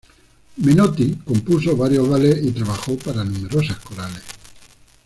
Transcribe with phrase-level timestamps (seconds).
[0.55, 4.23] Menotti compuso varios ballets y trabajos para numerosas corales.